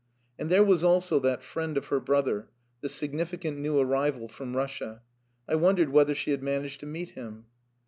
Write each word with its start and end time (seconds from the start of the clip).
And 0.39 0.49
there 0.49 0.63
was 0.63 0.83
also 0.83 1.19
that 1.19 1.43
friend 1.43 1.77
of 1.77 1.85
her 1.89 1.99
brother, 1.99 2.49
the 2.81 2.89
significant 2.89 3.59
new 3.59 3.77
arrival 3.79 4.27
from 4.27 4.57
Russia.... 4.57 5.03
I 5.47 5.53
wondered 5.53 5.89
whether 5.89 6.15
she 6.15 6.31
had 6.31 6.41
managed 6.41 6.79
to 6.79 6.87
meet 6.87 7.11
him. 7.11 7.45